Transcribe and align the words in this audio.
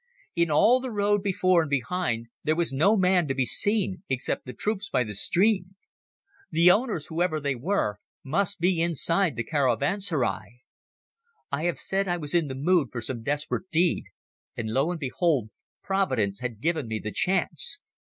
In 0.35 0.49
all 0.49 0.79
the 0.79 0.89
road 0.89 1.21
before 1.21 1.61
and 1.61 1.69
behind 1.69 2.25
there 2.43 2.55
was 2.55 2.73
no 2.73 2.97
man 2.97 3.27
to 3.27 3.35
be 3.35 3.45
seen 3.45 4.01
except 4.09 4.47
the 4.47 4.51
troops 4.53 4.89
by 4.89 5.03
the 5.03 5.13
stream. 5.13 5.75
The 6.49 6.71
owners, 6.71 7.05
whoever 7.05 7.39
they 7.39 7.53
were, 7.53 7.99
must 8.23 8.59
be 8.59 8.81
inside 8.81 9.35
the 9.35 9.43
caravanserai. 9.43 10.61
I 11.51 11.63
have 11.65 11.77
said 11.77 12.07
I 12.07 12.17
was 12.17 12.33
in 12.33 12.47
the 12.47 12.55
mood 12.55 12.87
for 12.91 13.01
some 13.01 13.21
desperate 13.21 13.69
deed, 13.69 14.05
and 14.57 14.71
lo 14.71 14.89
and 14.89 14.99
behold 14.99 15.51
providence 15.83 16.39
had 16.39 16.61
given 16.61 16.87
me 16.87 16.97
the 16.97 17.11
chance! 17.11 17.79